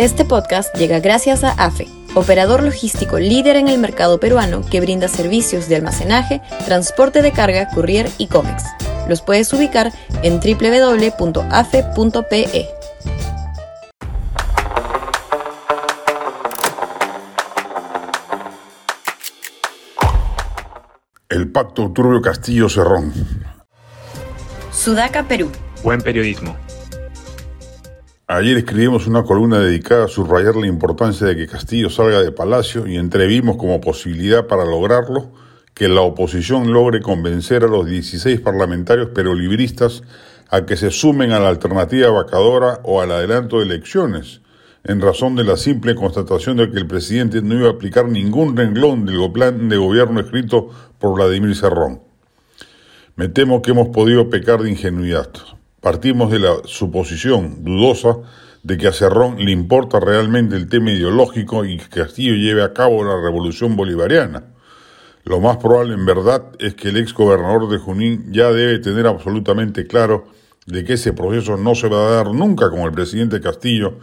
[0.00, 5.08] Este podcast llega gracias a AFE, operador logístico líder en el mercado peruano que brinda
[5.08, 8.64] servicios de almacenaje, transporte de carga, courier y cómics.
[9.10, 9.92] Los puedes ubicar
[10.22, 11.20] en www.afe.pe.
[21.28, 23.12] El pacto Turbio Castillo Cerrón.
[24.72, 25.52] Sudaca, Perú.
[25.82, 26.56] Buen periodismo.
[28.32, 32.86] Ayer escribimos una columna dedicada a subrayar la importancia de que Castillo salga de Palacio
[32.86, 35.32] y entrevimos como posibilidad para lograrlo
[35.74, 40.04] que la oposición logre convencer a los 16 parlamentarios perolibristas
[40.48, 44.42] a que se sumen a la alternativa vacadora o al adelanto de elecciones,
[44.84, 48.56] en razón de la simple constatación de que el presidente no iba a aplicar ningún
[48.56, 52.00] renglón del plan de gobierno escrito por Vladimir Cerrón.
[53.16, 55.30] Me temo que hemos podido pecar de ingenuidad.
[55.80, 58.18] Partimos de la suposición dudosa
[58.62, 62.74] de que a Cerrón le importa realmente el tema ideológico y que Castillo lleve a
[62.74, 64.44] cabo la revolución bolivariana.
[65.24, 69.06] Lo más probable en verdad es que el ex gobernador de Junín ya debe tener
[69.06, 70.26] absolutamente claro
[70.66, 74.00] de que ese proceso no se va a dar nunca con el presidente Castillo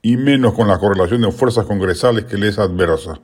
[0.00, 3.20] y menos con la correlación de fuerzas congresales que le es adversa.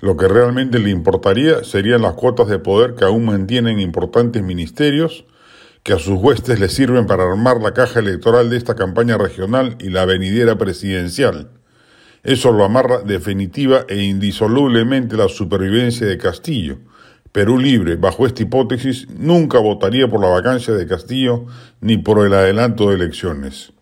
[0.00, 5.26] Lo que realmente le importaría serían las cuotas de poder que aún mantienen importantes ministerios,
[5.82, 9.76] que a sus huestes les sirven para armar la caja electoral de esta campaña regional
[9.80, 11.50] y la venidera presidencial.
[12.22, 16.78] Eso lo amarra definitiva e indisolublemente la supervivencia de Castillo.
[17.32, 21.46] Perú Libre, bajo esta hipótesis, nunca votaría por la vacancia de Castillo
[21.80, 23.72] ni por el adelanto de elecciones.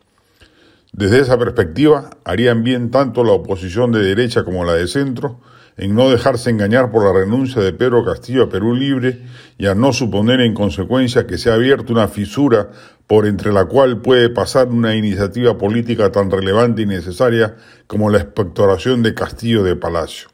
[0.93, 5.41] Desde esa perspectiva, harían bien tanto la oposición de derecha como la de centro
[5.77, 9.23] en no dejarse engañar por la renuncia de Pedro Castillo a Perú Libre
[9.57, 12.71] y a no suponer en consecuencia que se ha abierto una fisura
[13.07, 18.19] por entre la cual puede pasar una iniciativa política tan relevante y necesaria como la
[18.19, 20.29] expectoración de Castillo de Palacio.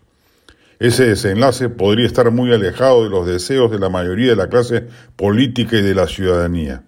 [0.79, 4.87] Ese desenlace podría estar muy alejado de los deseos de la mayoría de la clase
[5.17, 6.83] política y de la ciudadanía.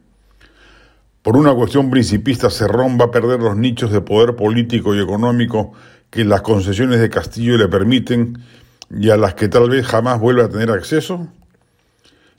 [1.23, 5.73] Por una cuestión principista, Cerrón va a perder los nichos de poder político y económico
[6.11, 8.39] que las concesiones de Castillo le permiten
[8.91, 11.29] y a las que tal vez jamás vuelva a tener acceso?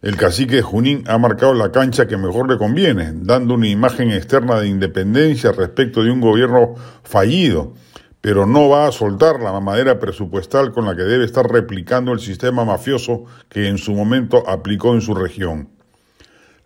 [0.01, 4.59] El cacique Junín ha marcado la cancha que mejor le conviene, dando una imagen externa
[4.59, 7.73] de independencia respecto de un gobierno fallido,
[8.21, 12.21] pero no va a soltar la mamadera presupuestal con la que debe estar replicando el
[12.21, 15.78] sistema mafioso que en su momento aplicó en su región.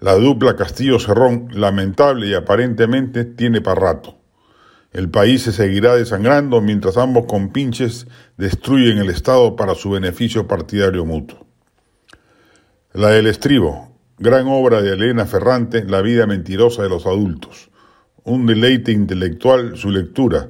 [0.03, 4.17] La dupla Castillo-Cerrón, lamentable y aparentemente, tiene para rato.
[4.91, 11.05] El país se seguirá desangrando mientras ambos compinches destruyen el Estado para su beneficio partidario
[11.05, 11.47] mutuo.
[12.91, 17.71] La del estribo, gran obra de Elena Ferrante, La vida mentirosa de los adultos.
[18.25, 20.49] Un deleite intelectual su lectura.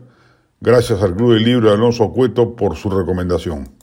[0.62, 3.82] Gracias al Club del Libro de Alonso Cueto por su recomendación.